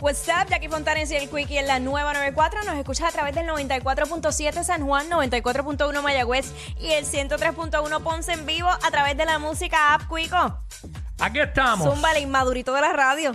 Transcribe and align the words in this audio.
What's 0.00 0.28
up, 0.28 0.48
Jackie 0.50 0.68
Fontanes 0.68 1.10
y 1.10 1.16
el 1.16 1.28
Quickie 1.30 1.58
en 1.58 1.66
la 1.66 1.78
nueva 1.80 2.12
94. 2.12 2.64
Nos 2.64 2.76
escuchas 2.76 3.08
a 3.08 3.12
través 3.12 3.34
del 3.34 3.46
94.7 3.46 4.62
San 4.62 4.82
Juan, 4.86 5.08
94.1 5.08 6.02
Mayagüez 6.02 6.52
y 6.78 6.92
el 6.92 7.04
103.1 7.06 8.02
Ponce 8.02 8.32
en 8.34 8.44
vivo 8.44 8.68
a 8.68 8.90
través 8.90 9.16
de 9.16 9.24
la 9.24 9.38
música 9.38 9.94
app 9.94 10.02
Quico. 10.14 10.60
Aquí 11.18 11.40
estamos. 11.40 11.88
Zumba 11.88 12.12
el 12.12 12.22
inmadurito 12.24 12.74
de 12.74 12.80
la 12.82 12.92
radio. 12.92 13.32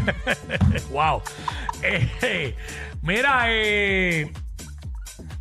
wow. 0.90 1.20
Eh, 1.82 2.56
mira, 3.02 3.46
eh, 3.48 4.32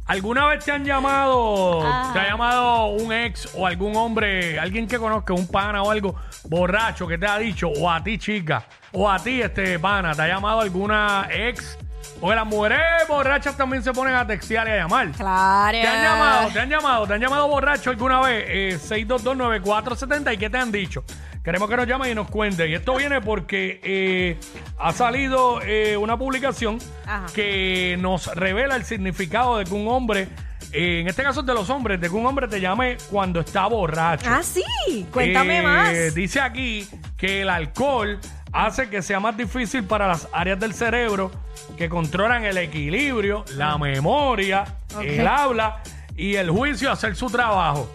¿alguna 0.08 0.48
vez 0.48 0.66
te 0.66 0.72
han 0.72 0.84
llamado, 0.84 1.82
Ah. 1.86 2.10
te 2.12 2.20
ha 2.20 2.28
llamado 2.30 2.88
un 2.88 3.14
ex 3.14 3.50
o 3.56 3.68
algún 3.68 3.96
hombre, 3.96 4.60
alguien 4.60 4.88
que 4.88 4.98
conozca, 4.98 5.34
un 5.34 5.48
pana 5.48 5.84
o 5.84 5.92
algo, 5.92 6.16
borracho 6.46 7.06
que 7.08 7.20
te 7.20 7.28
ha 7.28 7.38
dicho, 7.38 7.70
o 7.70 7.90
a 7.90 8.04
ti 8.04 8.18
chica, 8.18 8.66
o 8.94 9.10
a 9.10 9.20
ti 9.20 9.42
este 9.42 9.78
pana, 9.80 10.14
te 10.16 10.22
ha 10.22 10.28
llamado 10.28 10.62
alguna 10.62 11.28
ex? 11.32 11.78
Porque 12.20 12.36
las 12.36 12.46
mujeres 12.46 12.80
borrachas 13.10 13.58
también 13.58 13.84
se 13.84 13.92
ponen 13.92 14.16
a 14.16 14.26
textear 14.26 14.68
y 14.68 14.72
a 14.72 14.78
llamar. 14.78 15.12
Claro. 15.12 15.72
¿Te 15.78 15.88
han 15.88 16.04
llamado? 16.04 16.48
¿Te 16.50 16.60
han 16.60 16.70
llamado? 16.70 17.08
¿Te 17.08 17.14
han 17.16 17.22
llamado 17.22 17.48
borracho 17.50 17.90
alguna 17.90 18.22
vez? 18.22 18.46
Eh, 18.48 18.80
6229470 18.80 20.34
y 20.34 20.38
¿qué 20.38 20.50
te 20.50 20.58
han 20.58 20.72
dicho? 20.72 21.04
Queremos 21.44 21.70
que 21.70 21.76
nos 21.76 21.88
llamen 21.88 22.12
y 22.12 22.16
nos 22.16 22.30
cuenten. 22.30 22.70
Y 22.70 22.76
esto 22.76 22.96
viene 22.98 23.20
porque 23.20 23.82
eh, 23.84 24.38
ha 24.80 24.94
salido 24.94 25.62
eh, 25.62 25.98
una 25.98 26.18
publicación 26.18 26.78
Ajá. 27.06 27.26
que 27.34 27.98
nos 28.00 28.28
revela 28.36 28.76
el 28.78 28.86
significado 28.86 29.58
de 29.58 29.66
que 29.66 29.74
un 29.74 29.88
hombre, 29.90 30.30
eh, 30.72 31.02
en 31.02 31.08
este 31.10 31.24
caso 31.24 31.42
es 31.42 31.46
de 31.46 31.54
los 31.54 31.70
hombres, 31.70 32.00
de 32.00 32.08
que 32.10 32.16
un 32.16 32.26
hombre 32.26 32.48
te 32.48 32.62
llame 32.62 32.96
cuando 33.12 33.42
está 33.42 33.68
borracho. 33.68 34.30
Ah, 34.30 34.42
sí. 34.44 34.64
Cuéntame 35.12 35.62
más. 35.62 36.14
Dice 36.16 36.40
aquí 36.40 36.88
que 37.18 37.42
el 37.42 37.50
alcohol 37.50 38.20
hace 38.54 38.90
que 38.90 39.02
sea 39.02 39.20
más 39.20 39.36
difícil 39.36 39.84
para 39.84 40.08
las 40.08 40.30
áreas 40.32 40.60
del 40.60 40.74
cerebro 40.74 41.32
que 41.78 41.90
controlan 41.90 42.46
el 42.46 42.58
equilibrio, 42.58 43.44
la 43.56 43.78
memoria, 43.78 44.64
el 45.02 45.28
habla 45.28 45.82
y 46.16 46.36
el 46.36 46.52
juicio 46.52 46.92
hacer 46.92 47.16
su 47.16 47.30
trabajo. 47.30 47.90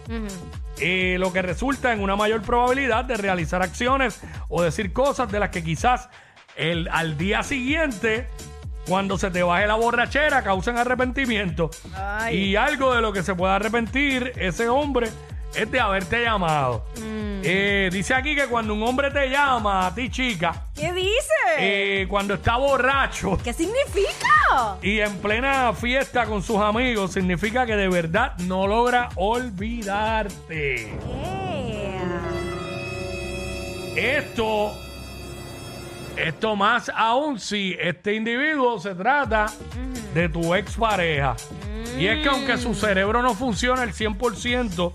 Eh, 0.81 1.17
lo 1.19 1.33
que 1.33 1.41
resulta 1.41 1.93
en 1.93 2.01
una 2.01 2.15
mayor 2.15 2.41
probabilidad 2.41 3.05
de 3.05 3.17
realizar 3.17 3.61
acciones 3.61 4.21
o 4.49 4.61
decir 4.61 4.93
cosas 4.93 5.31
de 5.31 5.39
las 5.39 5.49
que 5.49 5.63
quizás 5.63 6.09
el, 6.55 6.89
al 6.91 7.17
día 7.17 7.43
siguiente, 7.43 8.27
cuando 8.87 9.17
se 9.17 9.31
te 9.31 9.43
baje 9.43 9.65
la 9.67 9.75
borrachera, 9.75 10.43
causen 10.43 10.77
arrepentimiento. 10.77 11.69
Ay. 11.95 12.37
Y 12.37 12.55
algo 12.57 12.93
de 12.93 13.01
lo 13.01 13.13
que 13.13 13.23
se 13.23 13.33
puede 13.35 13.53
arrepentir 13.53 14.33
ese 14.35 14.67
hombre 14.67 15.09
es 15.55 15.69
de 15.71 15.79
haberte 15.79 16.23
llamado. 16.23 16.85
Eh, 17.41 17.89
dice 17.91 18.13
aquí 18.13 18.35
que 18.35 18.47
cuando 18.47 18.73
un 18.73 18.83
hombre 18.83 19.09
te 19.11 19.29
llama 19.29 19.87
a 19.87 19.95
ti, 19.95 20.09
chica, 20.09 20.65
¿Qué 20.75 20.91
dice? 20.91 21.33
eh, 21.57 22.05
cuando 22.09 22.33
está 22.33 22.57
borracho 22.57 23.37
¿Qué 23.41 23.53
significa? 23.53 24.75
y 24.81 24.99
en 24.99 25.17
plena 25.19 25.71
fiesta 25.73 26.25
con 26.25 26.43
sus 26.43 26.57
amigos, 26.57 27.13
significa 27.13 27.65
que 27.65 27.77
de 27.77 27.87
verdad 27.87 28.37
no 28.39 28.67
logra 28.67 29.07
olvidarte. 29.15 30.93
Esto, 33.95 34.71
esto 36.17 36.55
más 36.55 36.91
aún 36.95 37.39
si 37.39 37.75
este 37.79 38.15
individuo 38.15 38.79
se 38.79 38.95
trata 38.95 39.47
de 40.13 40.29
tu 40.29 40.53
expareja. 40.55 41.35
Y 41.97 42.07
es 42.07 42.21
que 42.21 42.29
aunque 42.29 42.57
su 42.57 42.73
cerebro 42.75 43.21
no 43.21 43.33
funciona 43.33 43.81
al 43.81 43.93
100%, 43.93 44.93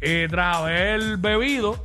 eh, 0.00 0.28
tras 0.30 0.56
haber 0.58 1.16
bebido, 1.16 1.84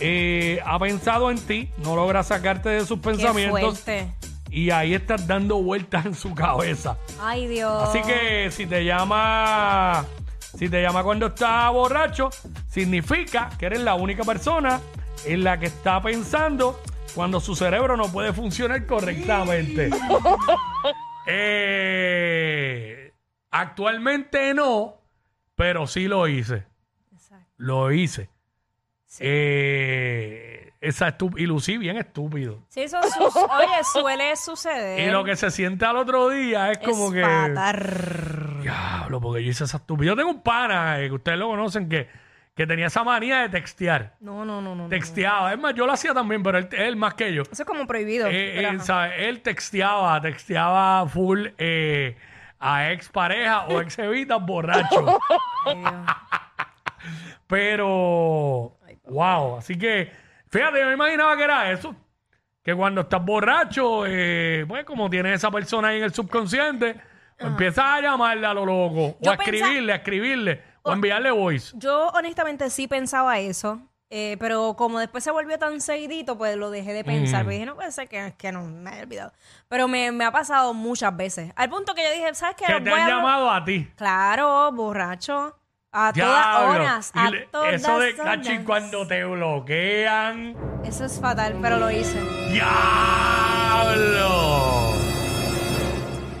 eh, 0.00 0.60
ha 0.64 0.78
pensado 0.78 1.30
en 1.30 1.38
ti, 1.38 1.70
no 1.78 1.96
logra 1.96 2.22
sacarte 2.22 2.68
de 2.68 2.84
sus 2.86 2.98
pensamientos 3.00 3.80
fuerte. 3.80 4.12
y 4.50 4.70
ahí 4.70 4.94
estás 4.94 5.26
dando 5.26 5.56
vueltas 5.62 6.06
en 6.06 6.14
su 6.14 6.34
cabeza. 6.34 6.98
Ay, 7.20 7.46
Dios. 7.46 7.82
Así 7.88 8.02
que 8.02 8.50
si 8.50 8.66
te 8.66 8.84
llama, 8.84 10.04
si 10.56 10.68
te 10.68 10.82
llama 10.82 11.02
cuando 11.02 11.26
está 11.28 11.70
borracho, 11.70 12.30
significa 12.68 13.50
que 13.58 13.66
eres 13.66 13.80
la 13.80 13.94
única 13.94 14.24
persona 14.24 14.80
en 15.24 15.42
la 15.44 15.58
que 15.58 15.66
está 15.66 16.00
pensando 16.02 16.80
cuando 17.14 17.40
su 17.40 17.56
cerebro 17.56 17.96
no 17.96 18.12
puede 18.12 18.32
funcionar 18.32 18.86
correctamente. 18.86 19.90
Eh, 21.30 23.12
actualmente 23.50 24.54
no, 24.54 25.02
pero 25.54 25.86
sí 25.86 26.08
lo 26.08 26.26
hice. 26.26 26.67
Lo 27.58 27.92
hice. 27.92 28.30
Sí. 29.04 29.22
Eh, 29.26 30.72
esa 30.80 31.16
y 31.36 31.46
lucí 31.46 31.76
bien 31.76 31.96
estúpido. 31.96 32.62
Sí, 32.68 32.82
eso 32.82 32.98
oye, 33.00 33.84
suele 33.92 34.36
suceder. 34.36 35.00
Y 35.08 35.10
lo 35.10 35.24
que 35.24 35.36
se 35.36 35.50
siente 35.50 35.84
al 35.84 35.96
otro 35.96 36.28
día 36.30 36.70
es 36.70 36.78
como 36.78 37.10
que. 37.12 37.22
fatal. 37.22 38.60
Diablo, 38.62 39.20
porque 39.20 39.44
yo 39.44 39.50
hice 39.50 39.64
esa 39.64 39.78
estupidez. 39.78 40.08
Yo 40.08 40.16
tengo 40.16 40.30
un 40.30 40.42
pana 40.42 41.00
eh, 41.00 41.08
que 41.08 41.14
ustedes 41.14 41.38
lo 41.38 41.48
conocen 41.48 41.88
que, 41.88 42.08
que 42.54 42.66
tenía 42.66 42.86
esa 42.86 43.02
manía 43.02 43.40
de 43.40 43.48
textear. 43.48 44.14
No, 44.20 44.44
no, 44.44 44.60
no, 44.60 44.74
no. 44.74 44.84
no. 44.84 44.88
Texteaba. 44.88 45.52
Es 45.52 45.58
más, 45.58 45.74
yo 45.74 45.86
lo 45.86 45.92
hacía 45.92 46.14
también, 46.14 46.42
pero 46.42 46.58
él, 46.58 46.68
él 46.72 46.96
más 46.96 47.14
que 47.14 47.32
yo. 47.32 47.42
Eso 47.42 47.62
es 47.62 47.64
como 47.64 47.86
prohibido. 47.86 48.28
Eh, 48.28 48.52
pero 48.56 48.68
él, 48.68 48.76
ajá. 48.76 48.84
¿sabe? 48.84 49.28
él 49.28 49.40
texteaba, 49.42 50.20
texteaba 50.20 51.08
full 51.08 51.46
eh, 51.58 52.16
a 52.60 52.92
ex 52.92 53.08
pareja 53.08 53.66
o 53.66 53.80
ex 53.80 53.98
evitas 53.98 54.44
borracho. 54.44 55.18
Ay, 55.66 55.76
Dios. 55.76 55.92
Pero, 57.46 58.76
wow. 59.06 59.56
Así 59.58 59.76
que, 59.76 60.12
fíjate, 60.48 60.80
yo 60.80 60.86
me 60.86 60.92
imaginaba 60.94 61.36
que 61.36 61.42
era 61.44 61.70
eso. 61.70 61.94
Que 62.62 62.74
cuando 62.74 63.00
estás 63.02 63.24
borracho, 63.24 64.04
eh, 64.06 64.64
pues 64.68 64.84
como 64.84 65.08
tienes 65.08 65.34
esa 65.36 65.50
persona 65.50 65.88
ahí 65.88 65.98
en 65.98 66.04
el 66.04 66.12
subconsciente, 66.14 67.00
pues 67.38 67.50
empiezas 67.50 67.84
a 67.84 68.00
llamarle 68.00 68.46
a 68.46 68.52
lo 68.54 68.66
loco. 68.66 69.16
Yo 69.20 69.30
o 69.30 69.34
a 69.34 69.36
pensa- 69.38 69.50
escribirle, 69.56 69.92
a 69.92 69.96
escribirle. 69.96 70.62
O 70.82 70.90
a 70.90 70.94
enviarle 70.94 71.30
voice. 71.30 71.74
Yo 71.78 72.08
honestamente 72.08 72.68
sí 72.70 72.86
pensaba 72.86 73.38
eso. 73.38 73.80
eh, 74.10 74.38
pero 74.40 74.74
como 74.74 74.98
después 75.00 75.22
se 75.22 75.30
volvió 75.30 75.58
tan 75.58 75.82
seguidito, 75.82 76.38
pues 76.38 76.56
lo 76.56 76.70
dejé 76.70 76.94
de 76.94 77.04
pensar. 77.04 77.42
Porque 77.44 77.56
dije, 77.56 77.66
no 77.66 77.74
puede 77.74 77.92
ser 77.92 78.08
que, 78.08 78.32
que 78.38 78.50
no 78.52 78.62
me 78.64 78.88
haya 78.90 79.02
olvidado. 79.02 79.32
Pero 79.68 79.86
me, 79.86 80.10
me 80.12 80.24
ha 80.24 80.32
pasado 80.32 80.72
muchas 80.72 81.14
veces. 81.14 81.52
Al 81.56 81.68
punto 81.68 81.94
que 81.94 82.02
yo 82.04 82.10
dije, 82.12 82.34
¿sabes 82.34 82.56
qué? 82.56 82.64
Que 82.64 82.80
te 82.80 82.88
Voy 82.90 82.98
han 83.00 83.06
a- 83.06 83.10
llamado 83.16 83.50
a 83.50 83.62
ti. 83.64 83.86
Claro, 83.96 84.72
borracho. 84.72 85.54
A 85.90 86.12
todas 86.12 86.14
Diablo. 86.14 86.70
horas. 86.70 87.12
Y 87.14 87.18
A 87.18 87.30
le- 87.30 87.46
todas 87.46 87.72
eso 87.74 87.98
de 87.98 88.14
cachi 88.14 88.50
horas. 88.52 88.64
cuando 88.66 89.06
te 89.06 89.24
bloquean. 89.24 90.54
Eso 90.84 91.04
es 91.06 91.18
fatal, 91.20 91.58
pero 91.62 91.78
lo 91.78 91.90
hice. 91.90 92.20
¡Diablo! 93.88 94.92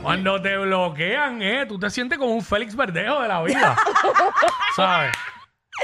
Cuando 0.02 0.40
te 0.40 0.56
bloquean, 0.56 1.42
eh, 1.42 1.66
tú 1.66 1.78
te 1.78 1.90
sientes 1.90 2.18
como 2.18 2.32
un 2.34 2.42
Félix 2.42 2.74
Verdejo 2.76 3.20
de 3.20 3.28
la 3.28 3.42
vida. 3.42 3.76
¿Sabes? 4.76 5.12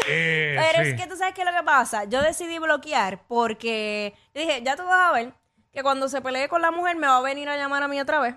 Eh, 0.09 0.57
Pero 0.59 0.83
sí. 0.85 0.91
es 0.91 1.01
que 1.01 1.07
tú 1.09 1.17
sabes 1.17 1.35
qué 1.35 1.43
es 1.43 1.47
lo 1.51 1.57
que 1.57 1.63
pasa. 1.63 2.05
Yo 2.05 2.21
decidí 2.23 2.59
bloquear 2.59 3.21
porque 3.29 4.15
yo 4.35 4.41
dije, 4.41 4.61
ya 4.65 4.77
tú 4.77 4.85
vas 4.85 5.11
a 5.11 5.13
ver 5.13 5.35
que 5.73 5.83
cuando 5.83 6.09
se 6.09 6.21
pelee 6.21 6.49
con 6.49 6.63
la 6.63 6.71
mujer 6.71 6.97
me 6.97 7.07
va 7.07 7.19
a 7.19 7.23
venir 7.23 7.49
a 7.49 7.57
llamar 7.57 7.83
a 7.83 7.89
mí 7.89 8.01
otra 8.01 8.19
vez. 8.21 8.35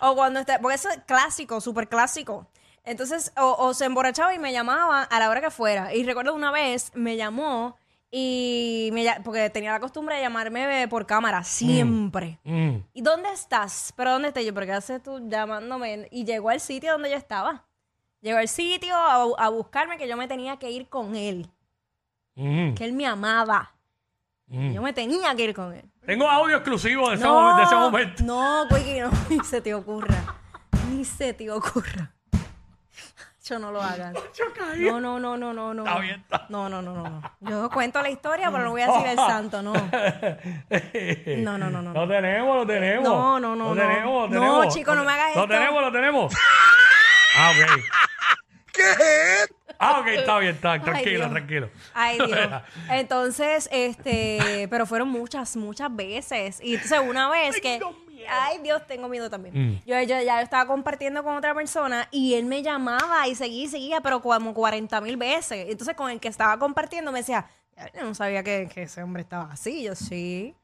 O 0.00 0.14
cuando 0.14 0.40
esté, 0.40 0.58
porque 0.60 0.74
eso 0.76 0.88
es 0.90 0.98
clásico, 1.06 1.60
súper 1.60 1.88
clásico. 1.88 2.50
Entonces, 2.84 3.32
o, 3.36 3.56
o 3.58 3.74
se 3.74 3.84
emborrachaba 3.84 4.34
y 4.34 4.38
me 4.38 4.52
llamaba 4.52 5.02
a 5.02 5.18
la 5.18 5.28
hora 5.28 5.40
que 5.40 5.50
fuera. 5.50 5.94
Y 5.94 6.04
recuerdo 6.04 6.34
una 6.34 6.50
vez 6.50 6.92
me 6.94 7.16
llamó 7.16 7.76
y 8.12 8.90
me 8.92 9.04
porque 9.22 9.50
tenía 9.50 9.70
la 9.70 9.80
costumbre 9.80 10.16
de 10.16 10.22
llamarme 10.22 10.88
por 10.88 11.06
cámara 11.06 11.44
siempre. 11.44 12.40
Mm. 12.44 12.76
¿Y 12.92 13.02
dónde 13.02 13.30
estás? 13.32 13.92
¿Pero 13.96 14.12
dónde 14.12 14.28
estás 14.28 14.44
yo? 14.44 14.52
¿Por 14.52 14.64
qué 14.66 14.72
haces 14.72 15.02
tú 15.02 15.28
llamándome? 15.28 16.08
Y 16.10 16.24
llegó 16.24 16.50
al 16.50 16.60
sitio 16.60 16.92
donde 16.92 17.10
yo 17.10 17.16
estaba. 17.16 17.64
Llegó 18.20 18.38
al 18.38 18.48
sitio 18.48 18.96
a, 18.96 19.22
a 19.38 19.48
buscarme 19.50 19.96
que 19.96 20.08
yo 20.08 20.16
me 20.16 20.26
tenía 20.26 20.58
que 20.58 20.70
ir 20.70 20.88
con 20.88 21.14
él. 21.14 21.48
Mm. 22.34 22.74
Que 22.74 22.84
él 22.84 22.92
me 22.94 23.06
amaba. 23.06 23.74
Mm. 24.48 24.72
Yo 24.72 24.82
me 24.82 24.92
tenía 24.92 25.34
que 25.36 25.44
ir 25.44 25.54
con 25.54 25.72
él. 25.72 25.84
Tengo 26.04 26.28
audio 26.28 26.56
exclusivo 26.56 27.10
de 27.10 27.14
ese, 27.14 27.24
de 27.24 27.62
ese 27.62 27.74
momento. 27.76 28.24
No, 28.24 28.66
Quickie, 28.68 29.00
no, 29.00 29.10
ni 29.30 29.38
se 29.44 29.60
te 29.60 29.72
ocurra. 29.72 30.34
Ni 30.90 31.04
se 31.04 31.32
te 31.32 31.48
ocurra. 31.50 32.12
Yo 33.50 33.58
no 33.58 33.72
lo 33.72 33.82
hagas. 33.82 34.14
No, 34.78 35.00
no, 35.00 35.18
no, 35.18 35.36
no, 35.36 35.52
no, 35.52 35.74
no. 35.74 35.84
Está 35.84 35.98
bien, 35.98 36.20
está. 36.20 36.46
No, 36.48 36.68
no, 36.68 36.80
no, 36.80 36.94
no, 36.94 37.02
no. 37.10 37.22
Yo 37.40 37.68
cuento 37.70 38.00
la 38.00 38.08
historia, 38.08 38.48
pero 38.52 38.62
no 38.64 38.70
voy 38.70 38.82
a 38.82 38.86
decir 38.86 39.06
el 39.08 39.16
santo, 39.16 39.60
no. 39.60 39.72
No, 39.72 41.58
no, 41.58 41.68
no, 41.70 41.82
no. 41.82 41.92
Lo 41.92 42.06
tenemos, 42.08 42.56
lo 42.58 42.66
tenemos. 42.66 43.02
No, 43.04 43.40
no, 43.40 43.56
no, 43.56 43.70
Lo 43.70 43.74
no. 43.74 43.80
tenemos, 43.80 44.30
lo 44.30 44.40
No, 44.40 44.46
tenemos. 44.52 44.74
chico, 44.74 44.94
no 44.94 45.04
me 45.04 45.12
hagas 45.12 45.34
Lo 45.34 45.42
esto. 45.42 45.52
tenemos, 45.54 45.82
lo 45.82 45.92
tenemos. 45.92 46.34
Ah, 47.38 47.52
ok. 47.52 47.80
Ah, 49.78 50.00
ok, 50.00 50.06
está 50.08 50.38
bien, 50.38 50.54
está. 50.54 50.72
Ay, 50.72 50.80
Tranquilo, 50.80 51.18
Dios. 51.20 51.30
tranquilo. 51.30 51.70
Ay, 51.94 52.18
Dios. 52.18 52.62
Entonces, 52.90 53.68
este, 53.72 54.66
pero 54.68 54.84
fueron 54.84 55.08
muchas, 55.08 55.56
muchas 55.56 55.94
veces. 55.94 56.60
Y 56.62 56.74
entonces 56.74 57.00
una 57.08 57.30
vez 57.30 57.60
que. 57.60 57.80
Ay, 58.28 58.58
Dios, 58.62 58.86
tengo 58.86 59.08
miedo 59.08 59.30
también. 59.30 59.54
Mm. 59.54 59.82
Yo, 59.86 60.00
yo 60.02 60.20
ya 60.22 60.40
estaba 60.42 60.66
compartiendo 60.66 61.22
con 61.22 61.36
otra 61.36 61.54
persona 61.54 62.08
y 62.10 62.34
él 62.34 62.44
me 62.44 62.62
llamaba 62.62 63.26
y 63.28 63.34
seguía 63.34 63.64
y 63.64 63.68
seguía, 63.68 64.00
pero 64.00 64.20
como 64.20 64.52
40 64.54 65.00
mil 65.00 65.16
veces. 65.16 65.66
Entonces, 65.68 65.94
con 65.96 66.10
el 66.10 66.20
que 66.20 66.28
estaba 66.28 66.58
compartiendo 66.58 67.12
me 67.12 67.20
decía, 67.20 67.46
"Ya, 67.76 67.90
yo 67.92 68.04
no 68.04 68.14
sabía 68.14 68.42
que, 68.42 68.68
que 68.72 68.82
ese 68.82 69.02
hombre 69.02 69.22
estaba 69.22 69.52
así. 69.52 69.82
Yo 69.82 69.94
sí. 69.94 70.54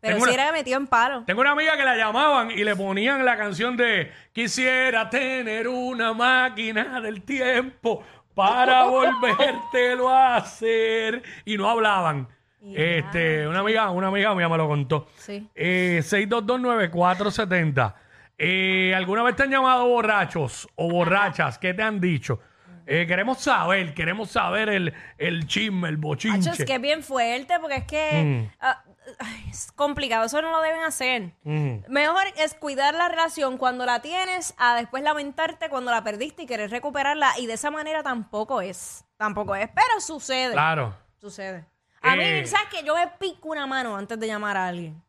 Pero 0.00 0.16
Tengo 0.16 0.26
si 0.26 0.32
una- 0.34 0.42
era 0.42 0.52
metido 0.52 0.76
en 0.76 0.86
palo. 0.86 1.24
Tengo 1.24 1.40
una 1.40 1.52
amiga 1.52 1.76
que 1.78 1.84
la 1.84 1.96
llamaban 1.96 2.50
y 2.50 2.62
le 2.62 2.76
ponían 2.76 3.24
la 3.24 3.38
canción 3.38 3.74
de 3.76 4.12
Quisiera 4.34 5.08
tener 5.08 5.66
una 5.66 6.12
máquina 6.12 7.00
del 7.00 7.22
tiempo 7.22 8.04
para 8.34 8.84
volvértelo 8.88 10.10
a 10.10 10.36
hacer. 10.36 11.22
Y 11.46 11.56
no 11.56 11.70
hablaban. 11.70 12.28
Este, 12.74 13.46
una 13.46 13.58
amiga, 13.60 13.90
una 13.90 14.08
amiga 14.08 14.34
mía 14.34 14.48
me 14.48 14.56
lo 14.56 14.66
contó. 14.68 15.06
Sí. 15.16 15.48
Eh, 15.54 16.00
6229470. 16.02 17.94
Eh, 18.38 18.94
¿Alguna 18.96 19.22
vez 19.22 19.36
te 19.36 19.44
han 19.44 19.50
llamado 19.50 19.86
borrachos 19.88 20.68
o 20.74 20.90
borrachas? 20.90 21.58
¿Qué 21.58 21.74
te 21.74 21.82
han 21.82 22.00
dicho? 22.00 22.40
Eh, 22.86 23.06
queremos 23.06 23.38
saber, 23.38 23.94
queremos 23.94 24.30
saber 24.30 24.68
el, 24.68 24.92
el 25.18 25.46
chisme, 25.46 25.88
el 25.88 25.96
bochinche. 25.96 26.50
Hacho, 26.50 26.62
es 26.62 26.66
que 26.66 26.74
es 26.74 26.80
bien 26.80 27.02
fuerte 27.02 27.58
porque 27.60 27.76
es 27.76 27.84
que 27.84 28.22
Mm. 28.22 28.52
ah, 28.60 28.82
ay, 29.20 29.44
es 29.50 29.72
complicado, 29.72 30.26
eso 30.26 30.42
no 30.42 30.50
lo 30.50 30.60
deben 30.60 30.82
hacer. 30.82 31.32
Mm. 31.44 31.76
Mejor 31.88 32.24
es 32.36 32.52
cuidar 32.54 32.94
la 32.94 33.08
relación 33.08 33.56
cuando 33.56 33.86
la 33.86 34.02
tienes 34.02 34.54
a 34.58 34.76
después 34.76 35.02
lamentarte 35.02 35.70
cuando 35.70 35.90
la 35.92 36.02
perdiste 36.04 36.42
y 36.42 36.46
querer 36.46 36.70
recuperarla 36.70 37.30
y 37.38 37.46
de 37.46 37.54
esa 37.54 37.70
manera 37.70 38.02
tampoco 38.02 38.60
es, 38.60 39.04
tampoco 39.16 39.54
es, 39.54 39.68
pero 39.74 40.00
sucede, 40.00 40.52
Claro. 40.52 40.94
sucede. 41.18 41.64
A 42.04 42.14
Eh. 42.14 42.40
mí, 42.42 42.46
¿sabes 42.46 42.66
qué? 42.70 42.82
Yo 42.84 42.94
me 42.94 43.06
pico 43.18 43.48
una 43.48 43.66
mano 43.66 43.96
antes 43.96 44.18
de 44.20 44.26
llamar 44.26 44.56
a 44.56 44.68
alguien. 44.68 45.02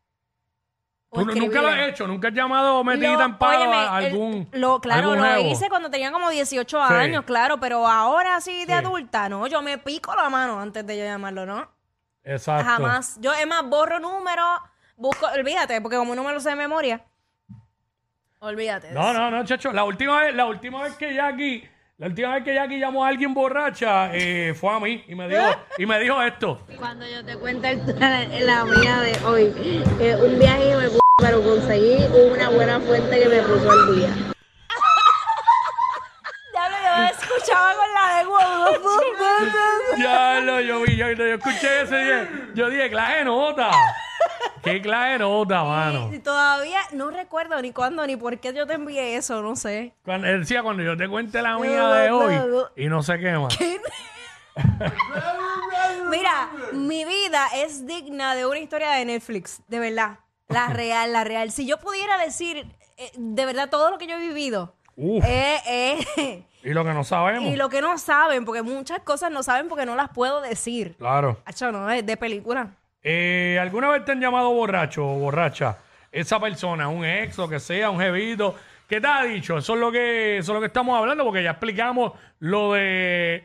O 1.08 1.20
Tú 1.20 1.26
nu- 1.26 1.34
nunca 1.34 1.62
lo 1.62 1.68
has 1.68 1.78
hecho, 1.88 2.06
nunca 2.06 2.28
has 2.28 2.34
llamado 2.34 2.82
metida 2.82 3.24
en 3.24 3.38
palo 3.38 3.60
óyeme, 3.60 3.76
a 3.76 3.98
el- 4.00 4.06
algún. 4.06 4.48
lo, 4.52 4.80
claro, 4.80 5.12
algún 5.12 5.24
lo 5.24 5.34
jevo. 5.36 5.48
hice 5.50 5.68
cuando 5.68 5.88
tenía 5.90 6.10
como 6.10 6.28
18 6.30 6.78
Sí. 6.88 6.94
años, 6.94 7.24
claro, 7.24 7.58
pero 7.60 7.86
ahora 7.86 8.40
sí 8.40 8.60
de 8.66 8.72
Sí. 8.72 8.72
adulta, 8.72 9.28
no, 9.28 9.46
yo 9.46 9.62
me 9.62 9.78
pico 9.78 10.14
la 10.16 10.28
mano 10.28 10.60
antes 10.60 10.84
de 10.86 10.98
yo 10.98 11.04
llamarlo, 11.04 11.46
¿no? 11.46 11.70
Exacto. 12.24 12.64
Jamás. 12.68 13.18
Yo, 13.20 13.32
es 13.32 13.46
más, 13.46 13.62
borro 13.64 14.00
números, 14.00 14.58
busco, 14.96 15.26
olvídate, 15.26 15.80
porque 15.80 15.96
como 15.96 16.14
no 16.14 16.24
me 16.24 16.32
lo 16.32 16.40
sé 16.40 16.50
de 16.50 16.56
memoria, 16.56 17.04
olvídate. 18.40 18.88
de 18.88 18.94
No, 18.94 19.10
eso. 19.10 19.12
no, 19.14 19.30
no, 19.30 19.44
chacho. 19.44 19.72
La 19.72 19.84
última 19.84 20.20
vez, 20.20 20.34
la 20.34 20.46
última 20.46 20.82
vez 20.82 20.94
que 20.96 21.14
Jackie, 21.14 21.68
la 21.98 22.08
última 22.08 22.34
vez 22.34 22.44
que 22.44 22.52
Jackie 22.54 22.78
llamó 22.78 23.04
a 23.04 23.08
alguien 23.08 23.32
borracha, 23.32 24.10
eh, 24.12 24.52
fue 24.54 24.70
a 24.74 24.78
mí 24.80 25.02
y 25.08 25.14
me 25.14 25.26
dijo, 25.28 25.42
y 25.78 25.86
me 25.86 25.98
dijo 25.98 26.20
esto. 26.22 26.60
Cuando 26.78 27.06
yo 27.06 27.24
te 27.24 27.36
cuento 27.38 27.66
el- 27.66 28.46
la 28.46 28.64
mía 28.64 29.00
de 29.00 29.18
hoy, 29.24 29.50
que 29.98 30.14
un 30.16 30.38
viaje 30.38 30.76
me 30.76 30.88
puso, 30.88 31.00
pero 31.18 31.42
conseguí 31.42 31.96
una 32.34 32.50
buena 32.50 32.80
fuente 32.80 33.18
que 33.18 33.28
me 33.30 33.40
puso 33.40 33.70
al 33.70 33.96
día. 33.96 34.08
Diablo, 36.52 36.76
yo 36.84 36.96
me 37.00 37.08
escuchaba 37.10 37.72
con 37.74 37.94
la 37.94 38.18
de 38.18 40.02
Ya 40.02 40.40
lo, 40.40 40.60
yo 40.60 40.82
vi, 40.82 40.96
yo, 40.96 41.10
yo 41.12 41.24
escuché 41.24 41.80
eso 41.80 41.94
y 41.98 42.04
dije, 42.04 42.28
yo 42.54 42.68
dije, 42.68 42.90
clase 42.90 43.24
nota. 43.24 43.70
Qué 44.66 44.82
clase 44.82 45.12
de 45.12 45.18
nota, 45.20 45.62
mano. 45.62 46.12
Y 46.12 46.18
todavía 46.18 46.80
no 46.92 47.10
recuerdo 47.10 47.62
ni 47.62 47.70
cuándo 47.70 48.04
ni 48.04 48.16
por 48.16 48.40
qué 48.40 48.52
yo 48.52 48.66
te 48.66 48.74
envié 48.74 49.16
eso, 49.16 49.40
no 49.40 49.54
sé. 49.54 49.94
Cuando, 50.04 50.26
él 50.26 50.40
decía, 50.40 50.64
cuando 50.64 50.82
yo 50.82 50.96
te 50.96 51.08
cuente 51.08 51.40
la 51.40 51.56
mía 51.56 51.88
de 51.88 52.10
hoy, 52.10 52.34
y 52.74 52.88
no 52.88 53.04
sé 53.04 53.20
qué 53.20 53.38
más. 53.38 53.56
Mira, 56.10 56.50
mi 56.72 57.04
vida 57.04 57.46
es 57.54 57.86
digna 57.86 58.34
de 58.34 58.44
una 58.44 58.58
historia 58.58 58.90
de 58.90 59.04
Netflix, 59.04 59.62
de 59.68 59.78
verdad. 59.78 60.18
La 60.48 60.66
real, 60.68 61.12
la 61.12 61.22
real. 61.22 61.52
Si 61.52 61.64
yo 61.64 61.78
pudiera 61.78 62.18
decir 62.18 62.66
eh, 62.96 63.12
de 63.16 63.46
verdad 63.46 63.70
todo 63.70 63.90
lo 63.90 63.98
que 63.98 64.08
yo 64.08 64.16
he 64.16 64.20
vivido, 64.20 64.74
Uf, 64.96 65.24
eh, 65.24 65.60
eh, 65.66 66.44
y 66.64 66.70
lo 66.70 66.84
que 66.84 66.92
no 66.92 67.04
sabemos. 67.04 67.48
y 67.52 67.56
lo 67.56 67.68
que 67.68 67.80
no 67.80 67.96
saben, 67.98 68.44
porque 68.44 68.62
muchas 68.62 68.98
cosas 69.00 69.30
no 69.30 69.44
saben 69.44 69.68
porque 69.68 69.86
no 69.86 69.94
las 69.94 70.08
puedo 70.08 70.40
decir. 70.40 70.96
Claro. 70.96 71.40
Hacho, 71.44 71.70
no, 71.70 71.88
es 71.88 72.04
de 72.04 72.16
película. 72.16 72.74
Eh, 73.08 73.56
¿Alguna 73.60 73.88
vez 73.90 74.04
te 74.04 74.10
han 74.10 74.20
llamado 74.20 74.50
borracho 74.50 75.06
o 75.08 75.20
borracha? 75.20 75.78
Esa 76.10 76.40
persona, 76.40 76.88
un 76.88 77.04
ex, 77.04 77.38
lo 77.38 77.48
que 77.48 77.60
sea, 77.60 77.88
un 77.88 78.00
jevito. 78.00 78.56
¿Qué 78.88 79.00
te 79.00 79.06
ha 79.06 79.22
dicho? 79.22 79.58
Eso 79.58 79.74
es 79.74 79.80
lo 79.80 79.92
que, 79.92 80.38
eso 80.38 80.50
es 80.50 80.54
lo 80.54 80.60
que 80.60 80.66
estamos 80.66 80.98
hablando, 80.98 81.22
porque 81.22 81.40
ya 81.40 81.52
explicamos 81.52 82.14
lo 82.40 82.72
de 82.72 83.44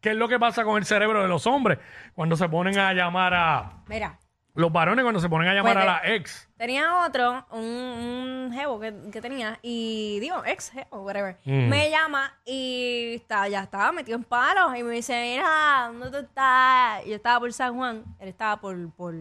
qué 0.00 0.10
es 0.10 0.16
lo 0.16 0.26
que 0.26 0.40
pasa 0.40 0.64
con 0.64 0.76
el 0.78 0.84
cerebro 0.84 1.22
de 1.22 1.28
los 1.28 1.46
hombres 1.46 1.78
cuando 2.16 2.36
se 2.36 2.48
ponen 2.48 2.80
a 2.80 2.92
llamar 2.94 3.32
a 3.32 3.84
Mira, 3.86 4.18
los 4.56 4.72
varones 4.72 5.02
cuando 5.04 5.20
se 5.20 5.28
ponen 5.28 5.48
a 5.48 5.54
llamar 5.54 5.74
Pues 5.74 5.82
a 5.84 5.86
la 5.86 6.14
ex. 6.14 6.48
tenía 6.56 7.04
otro, 7.06 7.46
un, 7.52 7.60
un 7.62 8.50
jevo 8.52 8.80
que, 8.80 8.92
que 9.12 9.20
tenía, 9.20 9.58
y 9.62 10.18
digo, 10.20 10.42
ex 10.44 10.70
jevo, 10.70 11.02
whatever, 11.02 11.36
Mm. 11.44 11.68
me 11.68 11.90
llama 11.90 12.32
y 12.44 13.14
está, 13.16 13.46
ya 13.48 13.62
estaba 13.62 13.92
metido 13.92 14.16
en 14.16 14.24
palos 14.24 14.76
y 14.76 14.82
me 14.82 14.94
dice, 14.94 15.12
mira, 15.22 15.90
¿dónde 15.92 16.10
tú 16.10 16.16
estás? 16.26 17.04
Yo 17.04 17.14
estaba 17.14 17.38
por 17.40 17.52
San 17.52 17.74
Juan, 17.76 18.02
él 18.18 18.28
estaba 18.28 18.56
por, 18.60 18.90
por, 18.94 19.14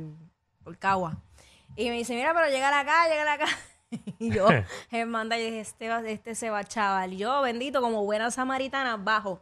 por 0.63 0.77
Cagua. 0.77 1.17
Y 1.75 1.89
me 1.89 1.97
dice, 1.97 2.15
mira, 2.15 2.33
pero 2.33 2.47
llegar 2.49 2.73
acá, 2.73 3.07
llegar 3.09 3.27
acá. 3.27 3.45
Y 4.19 4.31
yo, 4.31 4.47
él 4.91 5.05
manda, 5.05 5.37
y 5.37 5.43
dije, 5.45 5.59
este, 5.61 5.87
va- 5.89 6.01
este 6.07 6.35
se 6.35 6.49
va, 6.49 6.63
chaval. 6.63 7.13
Y 7.13 7.17
yo, 7.17 7.41
bendito, 7.41 7.81
como 7.81 8.03
buena 8.03 8.31
samaritana, 8.31 8.97
bajo. 8.97 9.41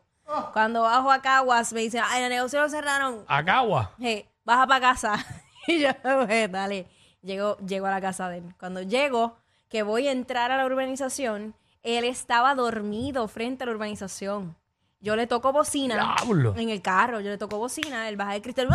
Cuando 0.54 0.84
bajo 0.84 1.12
a 1.12 1.22
Caguas, 1.22 1.74
me 1.74 1.82
dice, 1.82 2.00
ay, 2.04 2.24
el 2.24 2.30
negocio 2.30 2.62
lo 2.62 2.70
cerraron. 2.70 3.24
A 3.28 3.44
Cagua. 3.44 3.92
Hey, 4.00 4.28
baja 4.46 4.66
para 4.68 4.80
casa. 4.80 5.16
y 5.68 5.80
yo, 5.80 5.90
pues, 6.02 6.52
dale. 6.52 6.88
Llego, 7.22 7.58
llego 7.58 7.86
a 7.86 7.92
la 7.92 8.02
casa 8.02 8.28
de 8.30 8.40
él. 8.40 8.54
Cuando 8.60 8.82
llego, 8.82 9.38
que 9.70 9.84
voy 9.84 10.08
a 10.08 10.12
entrar 10.12 10.52
a 10.52 10.58
la 10.58 10.66
urbanización, 10.66 11.56
él 11.84 12.04
estaba 12.04 12.54
dormido 12.56 13.28
frente 13.28 13.64
a 13.64 13.68
la 13.68 13.74
urbanización. 13.74 14.56
Yo 15.00 15.16
le 15.16 15.28
toco 15.28 15.52
bocina 15.52 15.96
Diablo. 15.96 16.56
en 16.58 16.70
el 16.70 16.82
carro, 16.82 17.20
yo 17.20 17.30
le 17.30 17.38
toco 17.38 17.58
bocina, 17.58 18.08
él 18.08 18.16
baja 18.16 18.36
el 18.36 18.42
cristal. 18.42 18.70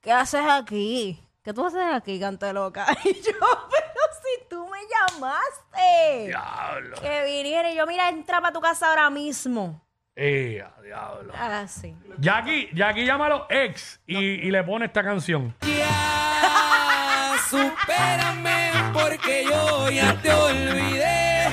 ¿Qué 0.00 0.12
haces 0.12 0.42
aquí? 0.48 1.22
¿Qué 1.42 1.52
tú 1.52 1.64
haces 1.64 1.82
aquí, 1.92 2.18
cante 2.18 2.52
loca? 2.52 2.86
Y 3.04 3.14
yo, 3.14 3.32
pero 3.32 4.00
si 4.22 4.48
tú 4.48 4.66
me 4.66 4.78
llamaste. 4.88 6.26
Diablo. 6.26 6.96
Que 7.00 7.24
viniera 7.24 7.70
y 7.70 7.76
yo, 7.76 7.86
mira, 7.86 8.08
entra 8.08 8.40
para 8.40 8.52
tu 8.52 8.60
casa 8.60 8.88
ahora 8.90 9.08
mismo. 9.08 9.80
Eh, 10.20 10.60
a 10.60 10.82
diablo. 10.82 11.32
Así. 11.32 11.94
Jackie, 12.18 12.70
Jackie 12.74 13.04
llama 13.06 13.26
a 13.26 13.28
los 13.28 13.42
ex 13.50 14.00
y, 14.04 14.16
y 14.16 14.50
le 14.50 14.64
pone 14.64 14.86
esta 14.86 15.04
canción. 15.04 15.54
Ya, 15.62 17.36
supérame 17.48 18.72
porque 18.92 19.44
yo 19.44 19.88
ya 19.90 20.20
te 20.20 20.32
olvidé. 20.32 21.48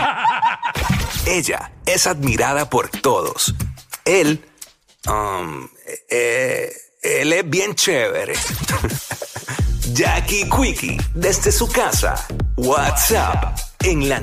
Ella 1.28 1.72
es 1.86 2.08
admirada 2.08 2.68
por 2.68 2.90
todos. 2.90 3.54
Él, 4.04 4.44
um, 5.08 5.68
eh, 6.10 6.72
él 7.04 7.34
es 7.34 7.48
bien 7.48 7.76
chévere. 7.76 8.34
Jackie 9.94 10.50
Quickie, 10.50 10.98
desde 11.14 11.52
su 11.52 11.72
casa. 11.72 12.16
WhatsApp, 12.58 13.60
en 13.84 14.10
la 14.10 14.20